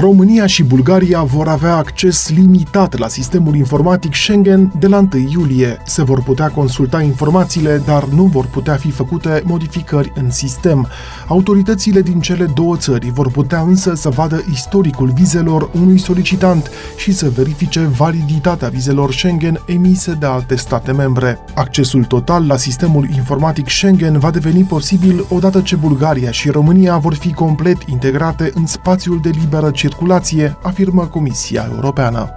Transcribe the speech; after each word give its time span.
România 0.00 0.46
și 0.46 0.62
Bulgaria 0.62 1.22
vor 1.22 1.48
avea 1.48 1.76
acces 1.76 2.30
limitat 2.30 2.98
la 2.98 3.08
sistemul 3.08 3.54
informatic 3.54 4.14
Schengen 4.14 4.72
de 4.78 4.86
la 4.86 4.98
1 4.98 5.08
iulie. 5.32 5.82
Se 5.84 6.02
vor 6.02 6.22
putea 6.22 6.48
consulta 6.48 7.02
informațiile, 7.02 7.82
dar 7.86 8.04
nu 8.04 8.24
vor 8.24 8.46
putea 8.46 8.74
fi 8.74 8.90
făcute 8.90 9.42
modificări 9.44 10.12
în 10.14 10.30
sistem. 10.30 10.88
Autoritățile 11.26 12.02
din 12.02 12.20
cele 12.20 12.44
două 12.54 12.76
țări 12.76 13.10
vor 13.10 13.30
putea 13.30 13.60
însă 13.60 13.94
să 13.94 14.08
vadă 14.08 14.44
istoricul 14.52 15.12
vizelor 15.14 15.70
unui 15.74 15.98
solicitant 15.98 16.70
și 16.96 17.12
să 17.12 17.30
verifice 17.30 17.80
validitatea 17.80 18.68
vizelor 18.68 19.12
Schengen 19.12 19.60
emise 19.66 20.12
de 20.12 20.26
alte 20.26 20.56
state 20.56 20.92
membre. 20.92 21.38
Accesul 21.54 22.04
total 22.04 22.46
la 22.46 22.56
sistemul 22.56 23.08
informatic 23.14 23.68
Schengen 23.68 24.18
va 24.18 24.30
deveni 24.30 24.62
posibil 24.62 25.24
odată 25.28 25.60
ce 25.60 25.76
Bulgaria 25.76 26.30
și 26.30 26.50
România 26.50 26.96
vor 26.96 27.14
fi 27.14 27.32
complet 27.32 27.82
integrate 27.86 28.50
în 28.54 28.66
spațiul 28.66 29.20
de 29.22 29.30
liberă 29.40 29.70
circulație, 29.82 30.56
afirmă 30.62 31.06
Comisia 31.06 31.68
Europeană. 31.74 32.34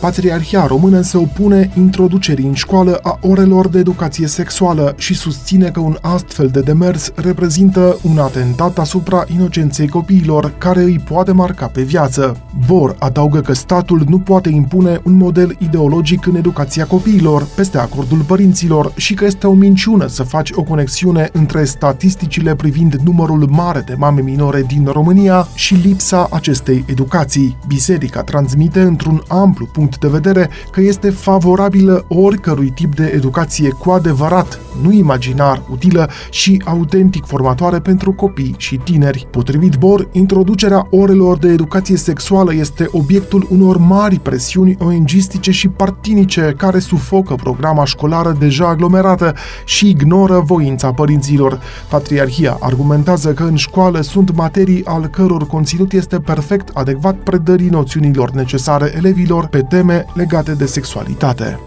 Patriarhia 0.00 0.66
română 0.66 1.00
se 1.00 1.16
opune 1.16 1.70
introducerii 1.76 2.46
în 2.46 2.54
școală 2.54 2.98
a 3.02 3.18
orelor 3.22 3.68
de 3.68 3.78
educație 3.78 4.26
sexuală 4.26 4.94
și 4.98 5.14
susține 5.14 5.68
că 5.68 5.80
un 5.80 5.96
astfel 6.00 6.48
de 6.48 6.60
demers 6.60 7.12
reprezintă 7.14 7.98
un 8.02 8.18
atentat 8.18 8.78
asupra 8.78 9.24
inocenței 9.34 9.88
copiilor 9.88 10.52
care 10.58 10.82
îi 10.82 10.98
poate 10.98 11.32
marca 11.32 11.66
pe 11.66 11.82
viață. 11.82 12.36
Bor 12.66 12.96
adaugă 12.98 13.40
că 13.40 13.52
statul 13.52 14.04
nu 14.08 14.18
poate 14.18 14.48
impune 14.48 15.00
un 15.04 15.12
model 15.12 15.56
ideologic 15.58 16.26
în 16.26 16.36
educația 16.36 16.86
copiilor 16.86 17.46
peste 17.54 17.78
acordul 17.78 18.18
părinților 18.18 18.92
și 18.96 19.14
că 19.14 19.24
este 19.24 19.46
o 19.46 19.52
minciună 19.52 20.06
să 20.06 20.22
faci 20.22 20.50
o 20.54 20.62
conexiune 20.62 21.28
între 21.32 21.64
statisticile 21.64 22.54
privind 22.54 22.94
numărul 22.94 23.48
mare 23.50 23.80
de 23.80 23.94
mame 23.98 24.20
minore 24.20 24.62
din 24.66 24.86
România 24.92 25.48
și 25.54 25.74
lipsa 25.74 26.28
acestei 26.30 26.84
educații. 26.88 27.56
Biserica 27.66 28.22
transmite 28.22 28.80
într-un 28.80 29.22
amplu 29.28 29.66
punct 29.66 29.88
punct 29.90 30.22
de 30.22 30.28
vedere 30.28 30.50
că 30.70 30.80
este 30.80 31.10
favorabilă 31.10 32.04
oricărui 32.08 32.70
tip 32.70 32.94
de 32.94 33.12
educație 33.14 33.70
cu 33.70 33.90
adevărat, 33.90 34.60
nu 34.82 34.92
imaginar, 34.92 35.62
utilă 35.70 36.10
și 36.30 36.62
autentic 36.64 37.24
formatoare 37.26 37.78
pentru 37.78 38.12
copii 38.12 38.54
și 38.56 38.76
tineri. 38.76 39.26
Potrivit 39.30 39.76
Bor, 39.76 40.08
introducerea 40.12 40.86
orelor 40.90 41.38
de 41.38 41.48
educație 41.48 41.96
sexuală 41.96 42.54
este 42.54 42.86
obiectul 42.90 43.46
unor 43.50 43.76
mari 43.76 44.18
presiuni 44.18 44.76
ONGistice 44.80 45.50
și 45.50 45.68
partinice 45.68 46.54
care 46.56 46.78
sufocă 46.78 47.34
programa 47.34 47.84
școlară 47.84 48.36
deja 48.38 48.68
aglomerată 48.68 49.34
și 49.64 49.88
ignoră 49.88 50.42
voința 50.44 50.92
părinților. 50.92 51.60
Patriarhia 51.88 52.56
argumentează 52.60 53.32
că 53.32 53.42
în 53.42 53.56
școală 53.56 54.00
sunt 54.00 54.36
materii 54.36 54.84
al 54.84 55.06
căror 55.06 55.46
conținut 55.46 55.92
este 55.92 56.18
perfect 56.18 56.68
adecvat 56.74 57.14
predării 57.14 57.68
noțiunilor 57.68 58.30
necesare 58.30 58.92
elevilor 58.96 59.46
pe 59.46 59.62
teme 59.62 59.79
teme 59.80 60.04
legate 60.14 60.52
de 60.52 60.66
sexualitate. 60.66 61.60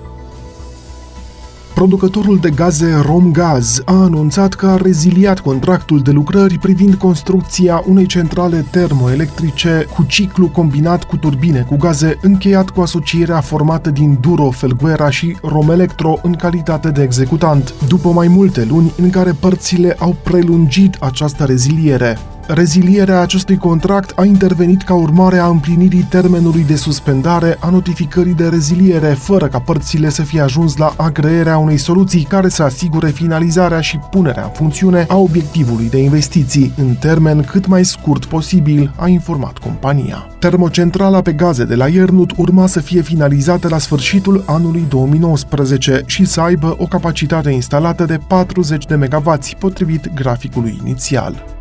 Producătorul 1.74 2.38
de 2.38 2.50
gaze 2.50 3.02
Romgaz 3.02 3.82
a 3.86 3.94
anunțat 3.94 4.54
că 4.54 4.68
a 4.68 4.76
reziliat 4.76 5.40
contractul 5.40 6.00
de 6.00 6.12
lucrări 6.12 6.58
privind 6.58 6.96
construcția 6.96 7.84
unei 7.88 8.06
centrale 8.06 8.66
termoelectrice 8.72 9.88
cu 9.96 10.04
ciclu 10.04 10.48
combinat 10.48 11.04
cu 11.04 11.18
turbine 11.18 11.66
cu 11.70 11.76
gaze 11.76 12.18
încheiat 12.22 12.70
cu 12.70 12.82
asocierea 12.82 13.42
formată 13.42 13.90
din 13.90 14.18
Duro 14.22 14.50
Felguera 14.50 15.10
și 15.10 15.38
Romelectro 15.42 16.20
în 16.22 16.34
calitate 16.34 16.90
de 16.90 17.02
executant, 17.02 17.74
după 17.88 18.10
mai 18.10 18.28
multe 18.28 18.66
luni 18.70 18.94
în 18.98 19.10
care 19.10 19.32
părțile 19.32 19.96
au 20.00 20.16
prelungit 20.24 20.96
această 21.00 21.44
reziliere. 21.44 22.18
Rezilierea 22.48 23.20
acestui 23.20 23.58
contract 23.58 24.20
a 24.20 24.24
intervenit 24.24 24.82
ca 24.82 24.94
urmare 24.94 25.38
a 25.38 25.48
împlinirii 25.48 26.08
termenului 26.10 26.64
de 26.64 26.76
suspendare 26.76 27.58
a 27.60 27.70
notificării 27.70 28.34
de 28.34 28.48
reziliere, 28.48 29.08
fără 29.08 29.48
ca 29.48 29.60
părțile 29.60 30.10
să 30.10 30.22
fie 30.22 30.42
ajuns 30.42 30.78
la 30.78 30.94
agreerea 30.98 31.58
unei 31.58 31.78
soluții 31.78 32.24
care 32.24 32.50
să 32.50 32.64
asigure 32.64 33.10
finalizarea 33.10 33.82
și 33.82 33.98
punerea 33.98 34.44
în 34.44 34.50
funcțiune 34.50 35.06
a 35.08 35.18
obiectivului 35.18 35.90
de 35.90 35.98
investiții, 35.98 36.74
în 36.78 36.96
termen 37.00 37.42
cât 37.42 37.66
mai 37.66 37.86
scurt 37.86 38.26
posibil, 38.26 38.94
a 38.96 39.08
informat 39.08 39.58
compania. 39.58 40.28
Termocentrala 40.40 41.22
pe 41.22 41.34
gaze 41.34 41.66
de 41.66 41.76
la 41.76 41.88
Iernut 41.88 42.32
urma 42.38 42.68
să 42.68 42.80
fie 42.80 43.02
finalizată 43.02 43.68
la 43.68 43.78
sfârșitul 43.78 44.44
anului 44.46 44.86
2019 44.90 46.04
și 46.06 46.26
să 46.26 46.42
aibă 46.42 46.76
o 46.78 46.86
capacitate 46.86 47.50
instalată 47.50 48.06
de 48.06 48.20
40 48.28 48.86
de 48.86 48.96
MW, 48.96 49.38
potrivit 49.60 50.14
graficului 50.14 50.80
inițial. 50.84 51.53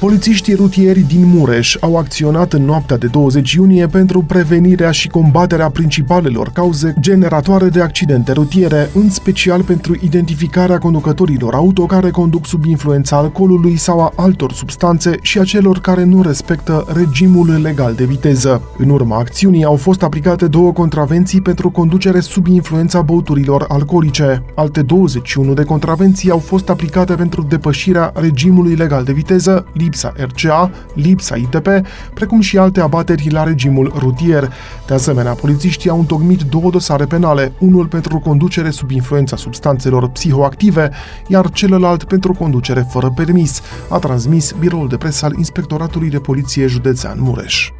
Polițiștii 0.00 0.54
rutieri 0.54 1.00
din 1.00 1.24
Mureș 1.24 1.76
au 1.80 1.96
acționat 1.96 2.52
în 2.52 2.64
noaptea 2.64 2.96
de 2.96 3.06
20 3.06 3.52
iunie 3.52 3.86
pentru 3.86 4.22
prevenirea 4.22 4.90
și 4.90 5.08
combaterea 5.08 5.70
principalelor 5.70 6.50
cauze 6.52 6.94
generatoare 7.00 7.68
de 7.68 7.80
accidente 7.80 8.32
rutiere, 8.32 8.90
în 8.94 9.10
special 9.10 9.62
pentru 9.62 9.96
identificarea 10.00 10.78
conducătorilor 10.78 11.54
auto 11.54 11.86
care 11.86 12.10
conduc 12.10 12.46
sub 12.46 12.64
influența 12.64 13.16
alcoolului 13.16 13.76
sau 13.76 14.00
a 14.00 14.12
altor 14.16 14.52
substanțe 14.52 15.14
și 15.22 15.38
a 15.38 15.44
celor 15.44 15.78
care 15.78 16.04
nu 16.04 16.22
respectă 16.22 16.86
regimul 16.94 17.60
legal 17.62 17.94
de 17.94 18.04
viteză. 18.04 18.62
În 18.78 18.90
urma 18.90 19.18
acțiunii 19.18 19.64
au 19.64 19.76
fost 19.76 20.02
aplicate 20.02 20.46
două 20.46 20.72
contravenții 20.72 21.40
pentru 21.40 21.70
conducere 21.70 22.20
sub 22.20 22.46
influența 22.46 23.02
băuturilor 23.02 23.64
alcoolice. 23.68 24.42
Alte 24.54 24.82
21 24.82 25.54
de 25.54 25.64
contravenții 25.64 26.30
au 26.30 26.38
fost 26.38 26.68
aplicate 26.68 27.14
pentru 27.14 27.42
depășirea 27.48 28.12
regimului 28.14 28.74
legal 28.74 29.04
de 29.04 29.12
viteză, 29.12 29.66
lipsa 29.90 30.12
RCA, 30.16 30.70
lipsa 30.94 31.36
ITP, 31.36 31.68
precum 32.14 32.40
și 32.40 32.58
alte 32.58 32.80
abateri 32.80 33.30
la 33.30 33.44
regimul 33.44 33.92
rutier. 33.96 34.52
De 34.86 34.94
asemenea, 34.94 35.32
polițiștii 35.32 35.90
au 35.90 35.98
întocmit 35.98 36.40
două 36.42 36.70
dosare 36.70 37.04
penale, 37.04 37.52
unul 37.58 37.86
pentru 37.86 38.18
conducere 38.18 38.70
sub 38.70 38.90
influența 38.90 39.36
substanțelor 39.36 40.08
psihoactive, 40.08 40.90
iar 41.26 41.50
celălalt 41.50 42.04
pentru 42.04 42.32
conducere 42.32 42.86
fără 42.90 43.12
permis, 43.14 43.60
a 43.88 43.98
transmis 43.98 44.52
biroul 44.52 44.88
de 44.88 44.96
presă 44.96 45.24
al 45.24 45.32
Inspectoratului 45.36 46.10
de 46.10 46.18
Poliție 46.18 46.66
Județean 46.66 47.16
Mureș. 47.20 47.70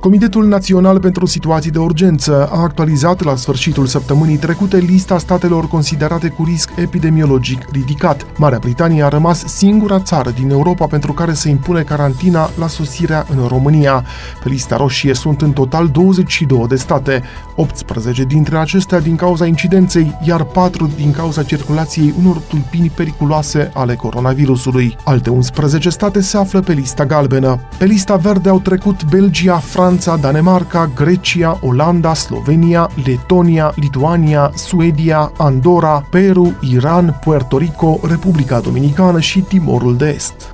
Comitetul 0.00 0.46
Național 0.46 1.00
pentru 1.00 1.26
Situații 1.26 1.70
de 1.70 1.78
Urgență 1.78 2.48
a 2.52 2.60
actualizat 2.62 3.24
la 3.24 3.36
sfârșitul 3.36 3.86
săptămânii 3.86 4.36
trecute 4.36 4.76
lista 4.76 5.18
statelor 5.18 5.68
considerate 5.68 6.28
cu 6.28 6.44
risc 6.44 6.70
epidemiologic 6.76 7.62
ridicat. 7.72 8.26
Marea 8.36 8.58
Britanie 8.58 9.02
a 9.02 9.08
rămas 9.08 9.44
singura 9.46 10.00
țară 10.00 10.30
din 10.30 10.50
Europa 10.50 10.86
pentru 10.86 11.12
care 11.12 11.32
se 11.32 11.48
impune 11.48 11.82
carantina 11.82 12.50
la 12.58 12.66
sosirea 12.66 13.26
în 13.30 13.46
România. 13.46 14.04
Pe 14.42 14.48
lista 14.48 14.76
roșie 14.76 15.14
sunt 15.14 15.42
în 15.42 15.52
total 15.52 15.88
22 15.88 16.64
de 16.68 16.76
state, 16.76 17.22
18 17.56 18.24
dintre 18.24 18.58
acestea 18.58 19.00
din 19.00 19.16
cauza 19.16 19.46
incidenței, 19.46 20.18
iar 20.26 20.44
4 20.44 20.90
din 20.96 21.10
cauza 21.10 21.42
circulației 21.42 22.14
unor 22.18 22.36
tulpini 22.36 22.92
periculoase 22.94 23.70
ale 23.74 23.94
coronavirusului. 23.94 24.96
Alte 25.04 25.30
11 25.30 25.88
state 25.88 26.20
se 26.20 26.36
află 26.36 26.60
pe 26.60 26.72
lista 26.72 27.06
galbenă. 27.06 27.60
Pe 27.78 27.84
lista 27.84 28.16
verde 28.16 28.48
au 28.48 28.60
trecut 28.60 29.04
Belgia, 29.04 29.56
Franța, 29.56 29.86
Franța, 29.88 30.16
Danemarca, 30.16 30.90
Grecia, 30.94 31.58
Olanda, 31.62 32.14
Slovenia, 32.14 32.90
Letonia, 33.04 33.72
Lituania, 33.76 34.52
Suedia, 34.54 35.32
Andorra, 35.38 36.06
Peru, 36.10 36.58
Iran, 36.60 37.18
Puerto 37.24 37.58
Rico, 37.58 38.00
Republica 38.02 38.60
Dominicană 38.60 39.20
și 39.20 39.40
Timorul 39.40 39.96
de 39.96 40.08
Est. 40.08 40.52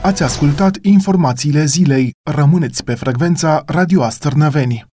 Ați 0.00 0.22
ascultat 0.22 0.78
informațiile 0.80 1.64
zilei. 1.64 2.14
Rămâneți 2.30 2.84
pe 2.84 2.94
frecvența 2.94 3.62
Radio 3.66 4.02
Astărnăveni. 4.02 4.91